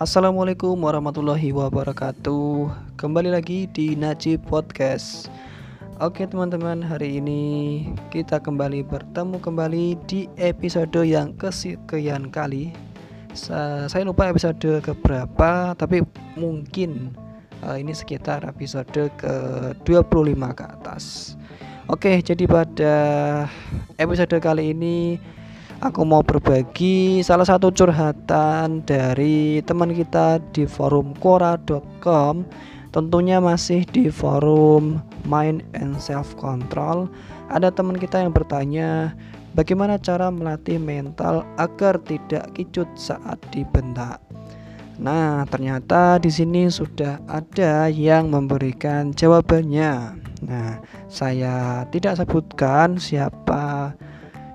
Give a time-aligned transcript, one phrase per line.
[0.00, 2.72] Assalamualaikum warahmatullahi wabarakatuh.
[2.96, 5.28] Kembali lagi di Najib Podcast.
[6.00, 12.72] Oke teman-teman hari ini kita kembali bertemu kembali di episode yang kesekian kali.
[13.36, 16.00] Saya lupa episode keberapa tapi
[16.32, 17.12] mungkin
[17.60, 19.34] uh, ini sekitar episode ke
[19.84, 21.36] 25 ke atas.
[21.92, 22.96] Oke jadi pada
[24.00, 25.20] episode kali ini
[25.80, 32.44] aku mau berbagi salah satu curhatan dari teman kita di forum quora.com
[32.92, 37.08] tentunya masih di forum mind and self control
[37.48, 39.16] ada teman kita yang bertanya
[39.56, 44.22] bagaimana cara melatih mental agar tidak kicut saat dibentak?
[45.00, 50.20] Nah, ternyata di sini sudah ada yang memberikan jawabannya.
[50.44, 50.76] Nah,
[51.08, 53.64] saya tidak sebutkan siapa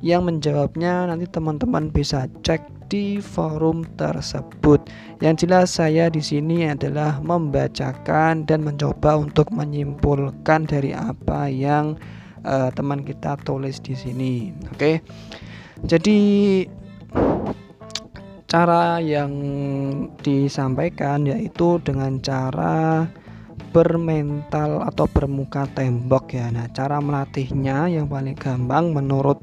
[0.00, 4.82] yang menjawabnya nanti teman-teman bisa cek di forum tersebut.
[5.22, 11.94] Yang jelas saya di sini adalah membacakan dan mencoba untuk menyimpulkan dari apa yang
[12.42, 14.50] uh, teman kita tulis di sini.
[14.74, 15.00] Oke.
[15.86, 16.18] Jadi
[18.50, 19.32] cara yang
[20.20, 23.06] disampaikan yaitu dengan cara
[23.70, 26.50] bermental atau bermuka tembok ya.
[26.50, 29.38] Nah, cara melatihnya yang paling gampang menurut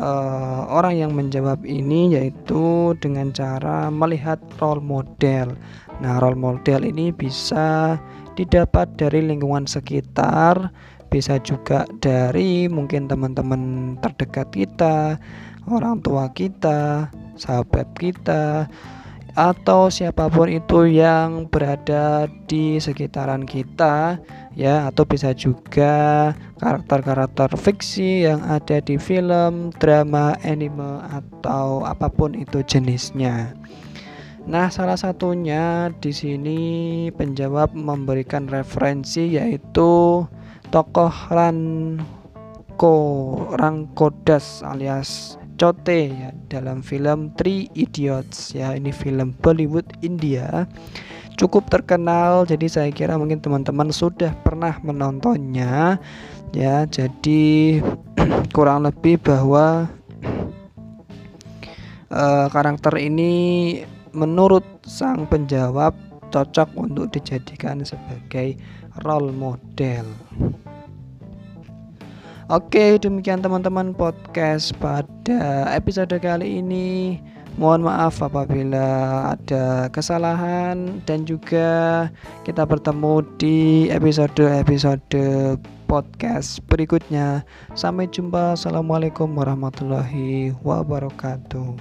[0.00, 5.54] uh, orang yang menjawab ini yaitu dengan cara melihat role model.
[6.00, 8.00] Nah, role model ini bisa
[8.34, 10.72] didapat dari lingkungan sekitar,
[11.12, 15.20] bisa juga dari mungkin teman-teman terdekat kita,
[15.68, 18.64] orang tua kita, sahabat kita,
[19.36, 24.18] atau siapa pun itu yang berada di sekitaran kita
[24.54, 32.34] ya atau bisa juga karakter-karakter fiksi yang ada di film, drama, anime atau apa pun
[32.34, 33.54] itu jenisnya.
[34.48, 36.60] Nah, salah satunya di sini
[37.12, 40.24] penjawab memberikan referensi yaitu
[40.72, 42.96] tokoh Ranko
[43.54, 50.64] Rangkodas alias Cote ya dalam film Three Idiots ya ini film Bollywood India
[51.40, 55.96] cukup terkenal jadi saya kira mungkin teman-teman sudah pernah menontonnya
[56.52, 57.80] ya jadi
[58.54, 59.88] kurang lebih bahwa
[62.12, 63.32] uh, karakter ini
[64.12, 65.96] menurut sang penjawab
[66.30, 68.54] cocok untuk dijadikan sebagai
[69.02, 70.06] role model.
[72.50, 77.22] Oke, demikian teman-teman podcast pada episode kali ini.
[77.60, 78.88] Mohon maaf apabila
[79.36, 82.08] ada kesalahan dan juga
[82.40, 87.44] kita bertemu di episode-episode podcast berikutnya.
[87.76, 88.56] Sampai jumpa.
[88.56, 91.76] Assalamualaikum warahmatullahi wabarakatuh.